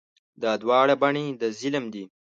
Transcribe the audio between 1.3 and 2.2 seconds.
د ظلم دي.